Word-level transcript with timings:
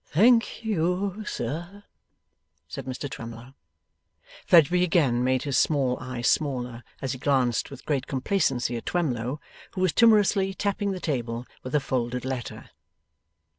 'Thank 0.07 0.63
you, 0.65 1.23
sir,' 1.27 1.83
said 2.67 2.85
Mr 2.87 3.07
Twemlow. 3.07 3.53
Fledgeby 4.47 4.83
again 4.83 5.23
made 5.23 5.43
his 5.43 5.59
small 5.59 5.99
eyes 5.99 6.27
smaller, 6.27 6.83
as 7.03 7.11
he 7.11 7.19
glanced 7.19 7.69
with 7.69 7.85
great 7.85 8.07
complacency 8.07 8.75
at 8.75 8.87
Twemlow, 8.87 9.39
who 9.73 9.81
was 9.81 9.93
timorously 9.93 10.55
tapping 10.55 10.91
the 10.91 10.99
table 10.99 11.45
with 11.61 11.75
a 11.75 11.79
folded 11.79 12.25
letter. 12.25 12.71